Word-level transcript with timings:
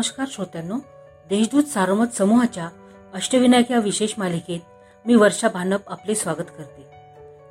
नमस्कार 0.00 0.26
श्रोत्यांनो 0.30 0.76
देशदूत 1.28 1.64
सारोमत 1.64 2.06
समूहाच्या 2.06 2.68
अष्टविनायक 3.14 3.70
या 3.70 3.78
विशेष 3.78 4.12
मालिकेत 4.18 4.60
मी 5.06 5.14
वर्षा 5.14 5.48
भानप 5.48 5.80
आपले 5.86 6.14
स्वागत 6.14 6.50
करते. 6.58 6.84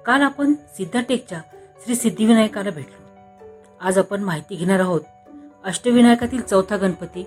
काल 0.05 0.22
आपण 0.22 0.54
सिद्धटेकच्या 0.54 1.41
श्री 1.84 1.96
सिद्धिविनायकाला 1.96 2.70
भेटलो. 2.70 3.05
आज 3.82 3.98
आपण 3.98 4.23
माहिती 4.23 4.55
घेणार 4.55 4.80
आहोत 4.80 5.02
अष्टविनायकातील 5.64 6.41
चौथा 6.41 6.77
गणपती 6.77 7.26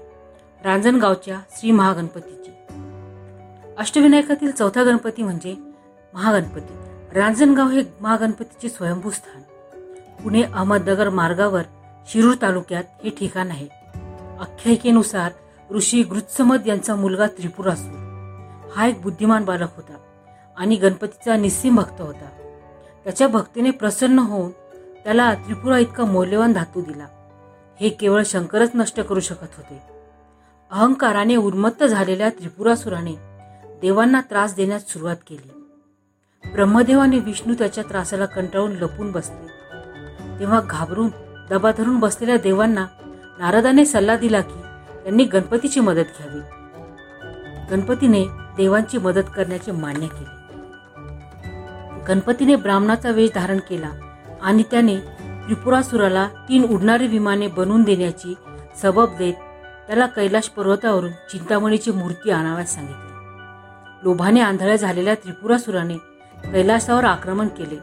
रांजणगावच्या 0.64 1.40
श्री 1.50 1.70
महागणपतीची. 1.70 2.50
अष्टविनायकातील 3.78 4.50
चौथा 4.50 4.82
गणपती 4.82 5.22
म्हणजे 5.22 5.54
महागणपती. 6.14 6.74
रांजणगाव 7.18 7.68
हे 7.68 7.82
महागणपतीचे 8.00 8.68
स्वयंभू 8.68 9.10
स्थान 9.10 9.42
पुणे 10.22 10.42
अहमदनगर 10.42 11.08
मार्गावर 11.08 11.62
शिरूर 12.08 12.34
तालुक्यात 12.42 12.84
हे 13.04 13.10
ठिकाण 13.10 13.50
आहे. 13.50 13.81
आख्यायिकेनुसार 14.42 15.32
ऋषी 15.74 16.02
गृत्समद 16.02 16.66
यांचा 16.66 16.94
मुलगा 16.94 17.26
त्रिपुरासूर 17.26 17.98
हा 18.76 18.86
एक 18.86 19.02
बुद्धिमान 19.02 19.44
बालक 19.44 19.68
होता 19.76 19.96
आणि 20.56 20.76
गणपतीचा 20.76 21.36
निस्सीम 21.36 21.76
भक्त 21.76 22.00
होता. 22.00 22.28
त्याच्या 23.04 23.28
भक्तीने 23.28 23.70
प्रसन्न 23.70 24.18
होऊन 24.18 24.50
त्याला 25.04 25.34
त्रिपुरा 25.34 25.78
इतका 25.78 26.04
मौल्यवान 26.04 26.52
धातू 26.52 26.80
दिला. 26.80 27.06
हे 27.80 27.88
केवळ 27.88 28.22
शंकरच 28.26 28.70
नष्ट 28.74 29.00
करू 29.00 29.20
शकत 29.20 29.56
होते. 29.56 29.82
अहंकाराने 30.70 31.36
उन्मत्त 31.36 31.84
झालेल्या 31.84 32.28
त्रिपुरासुराने 32.28 33.12
देवांना 33.82 34.20
त्रास 34.20 34.54
देण्यास 34.54 34.88
सुरुवात 34.88 35.16
केली. 35.26 35.48
ब्रह्मदेवाने 36.52 37.18
विष्णू 37.18 37.54
त्याच्या 37.54 37.84
त्रासाला 37.90 38.26
कंटाळून 38.26 38.72
लपून 38.72 39.12
बसले. 39.12 39.46
तेव्हा 40.38 40.60
घाबरून 40.60 41.08
दबा 41.50 41.70
धरून 41.72 42.00
बसलेल्या 42.00 42.36
देवांना 42.36 42.86
नारदाने 43.38 43.84
सल्ला 43.84 44.16
दिला 44.16 44.40
की 44.40 44.60
त्यांनी 45.02 45.24
गणपतीची 45.24 45.80
मदत 45.80 46.04
घ्यावी. 46.18 46.40
गणपतीने 47.70 48.24
देवांची 48.56 48.98
मदत 48.98 49.22
करण्याचे 49.36 49.72
मान्य 49.72 50.06
केले. 50.06 50.42
गणपतीने 52.08 52.56
ब्राह्मणाचा 52.56 53.10
वेश 53.10 53.30
धारण 53.34 53.58
केला 53.58 53.90
आणि 54.42 54.62
त्याने 54.62 54.96
त्रिपुरासुराला 55.46 56.28
तीन 56.48 56.64
उडणारी 56.64 57.06
विमाने 57.06 57.46
बनवून 57.46 57.82
देण्याची 57.82 58.34
सबब 58.82 59.16
देत 59.18 59.34
त्याला 59.86 60.06
कैलाश 60.06 60.48
पर्वतावरून 60.48 61.12
चिंतामणीची 61.12 61.90
मूर्ती 61.90 62.30
आणाव्यास 62.30 62.74
सांगितली. 62.74 63.12
लोभाने 64.02 64.40
आंधळ्या 64.40 64.76
झालेल्या 64.76 65.14
त्रिपुरासुराने 65.14 65.96
कैलासावर 66.52 67.04
आक्रमण 67.04 67.48
केले. 67.48 67.76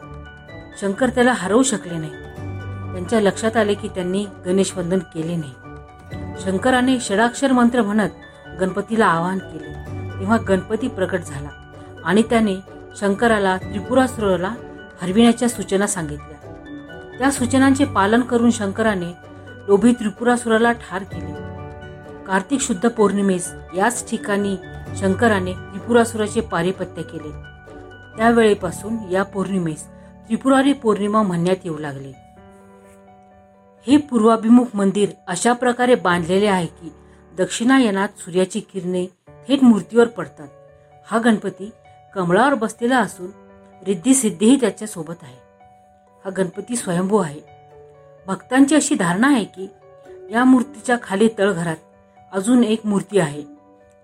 शंकर 0.80 1.08
त्याला 1.08 1.32
हरवू 1.32 1.62
शकले 1.62 1.98
नाही. 1.98 2.12
त्यांच्या 2.92 3.20
लक्षात 3.20 3.56
आले 3.56 3.74
की 3.74 3.88
त्यांनी 3.88 4.26
गणेश 4.46 4.76
वंदन 4.76 4.98
केले 4.98 5.36
नाही. 5.36 5.52
शंकराने 6.40 7.00
षडाक्षर 7.00 7.52
मंत्र 7.52 7.82
म्हणत 7.82 8.10
गणपतीला 8.60 9.06
आवाहन 9.06 9.38
केले. 9.38 9.72
तेव्हा 10.20 10.36
गणपती 10.48 10.88
प्रकट 10.88 11.20
झाला 11.20 11.48
आणि 12.04 12.22
त्याने 12.22 12.54
शंकराला 12.96 13.56
त्रिपुरासुराला 13.56 14.54
हरविण्याच्या 15.02 15.48
सूचना 15.48 15.86
सांगितल्या. 15.86 16.36
त्या 17.18 17.30
सूचनांचे 17.30 17.84
पालन 17.84 18.20
करून 18.20 18.50
शंकराने 18.50 19.12
लोभी 19.68 19.92
त्रिपुरासुराला 19.92 20.72
ठार 20.72 21.02
केले. 21.02 21.32
कार्तिक 22.24 22.60
शुद्ध 22.60 22.88
पौर्णिमेस 22.88 23.52
याच 23.76 24.10
ठिकाणी 24.10 24.56
शंकराने 24.96 25.52
त्रिपुरासुराचे 25.52 26.40
पारिपत्य 26.40 27.02
केले. 27.02 27.30
त्यावेळेपासून 28.16 28.96
या 29.10 29.22
पौर्णिमेस 29.22 29.86
त्रिपुरारी 30.28 30.72
पौर्णिमा 30.72 31.22
म्हणण्यात 31.22 31.56
येऊ 31.64 31.78
लागले. 31.78 32.29
हे 33.86 33.96
पूर्वाभिमुख 33.96 34.64
मंदिर 34.74 35.08
अशा 35.26 35.52
प्रकारे 35.52 35.94
बांधलेले 35.94 36.46
आहे 36.46 36.66
की 36.66 36.92
दक्षिणायनात 37.38 38.08
सूर्याची 38.18 38.60
किरणे 38.60 39.06
थेट 39.48 39.64
मूर्तीवर 39.64 40.08
पडतात. 40.08 40.48
हा 41.06 41.18
गणपती 41.18 41.70
कमळावर 42.14 42.54
बसलेला 42.54 42.98
असून 42.98 43.30
रिद्धी 43.86 44.14
सिद्धीही 44.14 44.60
त्याच्या 44.60 44.88
सोबत 44.88 45.14
आहे. 45.22 45.36
हा 46.24 46.30
गणपती 46.30 46.76
स्वयंभू 46.76 47.16
आहे. 47.16 47.40
भक्तांची 48.26 48.74
अशी 48.74 48.94
धारणा 48.94 49.28
आहे 49.28 49.44
की 49.44 49.68
या 50.30 50.44
मूर्तीच्या 50.44 50.96
खाली 51.02 51.28
तळघरात 51.38 51.76
अजून 52.32 52.64
एक 52.64 52.86
मूर्ती 52.86 53.18
आहे. 53.18 53.42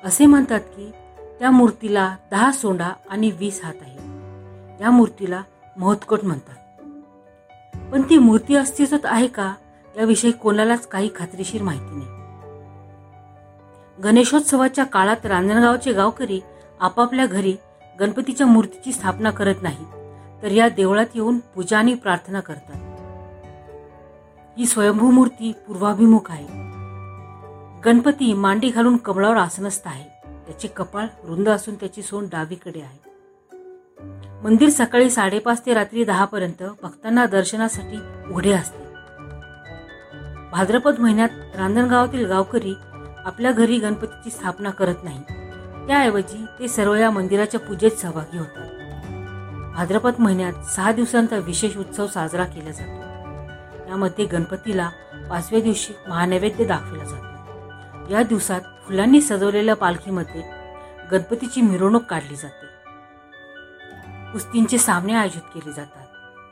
असे 0.04 0.26
म्हणतात 0.26 0.60
की 0.60 0.90
त्या 1.38 1.50
मूर्तीला 1.50 2.16
दहा 2.30 2.52
सोंडा 2.52 2.90
आणि 3.10 3.30
वीस 3.30 3.64
हात 3.64 3.74
आहे. 3.80 3.96
या 4.80 4.90
मूर्तीला 4.90 5.42
महत्कोट 5.76 6.24
म्हणतात. 6.24 6.56
पण 7.92 8.02
ती 8.02 8.18
मूर्ती 8.18 8.54
अस्तित्वात 8.54 9.00
आहे 9.04 9.26
का? 9.26 9.54
याविषयी 9.96 10.32
कोणालाच 10.32 10.86
काही 10.86 11.10
खात्रीशीर 11.16 11.62
माहिती 11.62 11.96
नाही. 11.96 12.16
गणेशोत्सवाच्या 14.02 14.84
काळात 14.84 15.26
रांजणगावचे 15.26 15.92
गावकरी 15.92 16.40
आपापल्या 16.80 17.26
घरी 17.26 17.56
गणपतीच्या 18.00 18.46
मूर्तीची 18.46 18.92
स्थापना 18.92 19.30
करत 19.30 19.54
नाही 19.62 19.84
तर 20.42 20.50
या 20.50 20.68
देवळात 20.68 21.06
येऊन 21.14 21.38
पूजा 21.38 21.78
आणि 21.78 21.94
प्रार्थना 21.94 22.40
करतात. 22.40 22.82
ही 24.58 24.66
स्वयंभू 24.66 25.10
मूर्ती 25.10 25.52
पूर्वाभिमुख 25.52 26.30
आहे. 26.30 26.46
गणपती 27.84 28.32
मांडी 28.32 28.68
घालून 28.68 28.96
कमळावर 28.96 29.36
आसनस्थ 29.36 29.88
आहे. 29.88 30.28
त्याचे 30.46 30.68
कपाळ 30.68 31.06
रुंद 31.24 31.48
असून 31.48 31.74
त्याची 31.74 32.02
सोंड 32.02 32.28
डावीकडे 32.32 32.80
आहे. 32.80 32.98
मंदिर 34.44 34.68
सकाळी 34.68 35.10
साडेपाच 35.10 35.66
ते 35.66 35.74
रात्री 35.74 36.04
दहा 36.04 36.24
पर्यंत 36.24 36.62
भक्तांना 36.82 37.26
दर्शनासाठी 37.26 37.98
उघडे 38.32 38.52
असते. 38.52 38.85
भाद्रपद 40.56 40.98
महिन्यात 40.98 41.28
रांजणगावातील 41.56 42.26
गावकरी 42.26 42.74
आपल्या 43.24 43.52
घरी 43.52 43.78
गणपतीची 43.78 44.30
स्थापना 44.30 44.70
करत 44.70 44.94
नाही. 45.02 45.22
त्याऐवजी 45.86 46.44
ते 46.58 46.68
सर्व 46.68 46.94
या 46.94 47.10
मंदिराच्या 47.10 47.60
पूजेत 47.60 47.90
सहभागी 47.90 48.38
होतात. 48.38 48.68
भाद्रपद 49.74 50.12
महिन्यात 50.18 50.52
सहा 50.52 50.92
दिवसांचा 50.92 51.36
विशेष 51.36 51.76
उत्सव 51.76 52.06
साजरा 52.06 52.44
केला 52.44 52.70
जातो. 52.70 53.90
यामध्ये 53.90 54.24
गणपतीला 54.24 54.90
पाचव्या 55.30 55.60
दिवशी 55.60 55.92
महानैवेद्य 56.08 56.64
दाखवला 56.64 57.04
जातो. 57.04 58.12
या 58.12 58.22
दिवसात 58.22 58.60
फुलांनी 58.60 59.20
सजवलेल्या 59.20 59.76
पालखीमध्ये 59.76 60.42
गणपतीची 61.12 61.60
मिरवणूक 61.60 62.02
काढली 62.02 62.36
जाते. 62.36 62.66
कुस्तींचे 64.32 64.78
सामने 64.78 65.14
आयोजित 65.14 65.42
केले 65.54 65.72
जातात. 65.72 66.06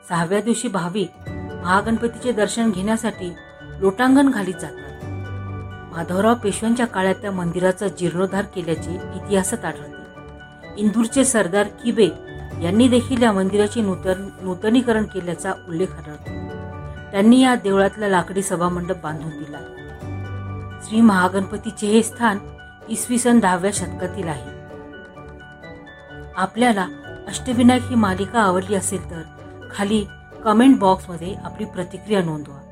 सहाव्या 0.09 0.41
दिवशी 0.41 0.69
भाविक 0.69 1.10
महागणपतीचे 1.62 2.32
दर्शन 2.32 2.70
घेण्यासाठी 2.70 3.34
लोटांगण 3.81 4.31
घालीत 4.31 4.55
जातात. 4.55 5.05
माधवराव 5.95 6.35
पेशव्यांच्या 6.35 6.87
काळात 6.87 7.15
त्या 7.15 7.31
मंदिराचा 7.31 7.89
जीर्णोद्धार 7.89 8.45
केल्याचे 8.45 8.95
इतिहासात 8.95 9.65
आढळते. 9.65 9.95
इंदूरचे 10.77 11.25
सरदार 11.25 11.67
किबे 11.67 12.09
यांनी 12.62 12.89
देखील 12.89 13.23
या 13.23 13.33
मंदिराचे 13.33 13.81
नूतन 13.81 14.29
नूतनीकरण 14.43 15.05
केल्याचा 15.05 15.53
उल्लेख 15.69 15.87
आढळतो. 15.87 16.31
त्यांनी 17.12 17.43
या 17.43 17.55
देवळातला 17.55 18.09
लाकडी 18.09 18.43
सभामंडप 18.43 19.03
बांधून 19.03 19.31
दिला. 19.31 19.59
श्री 20.85 21.01
महागणपतीचे 21.01 21.87
हे 21.87 22.03
स्थान 22.03 22.39
इसवी 22.89 23.19
सन 23.19 23.39
दहाव्या 23.39 23.71
शतकातील 23.75 24.29
आहे. 24.29 24.65
आपल्याला 26.37 26.87
अष्टविनायक 27.29 27.83
ही 27.83 27.95
मालिका 27.95 28.41
आवडली 28.41 28.75
असेल 28.75 29.11
तर 29.11 29.23
खाली 29.75 30.05
कमेंट 30.45 30.79
बॉक्समध्ये 30.79 31.35
आपली 31.35 31.67
प्रतिक्रिया 31.67 32.23
नोंदवा. 32.23 32.63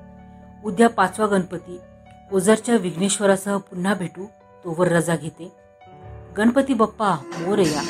उद्या 0.65 0.89
पाचवा 0.89 1.27
गणपती. 1.27 1.81
ओझरच्या 2.33 2.77
विघ्नेश्वरासह 2.77 3.57
पुन्हा 3.57 3.95
भेटू 3.95 4.25
तोवर 4.65 4.89
रजा 4.89 5.17
घेते. 5.17 5.53
गणपती 6.39 6.75
बाप्पा 6.75 7.15
मोरया. 7.39 7.83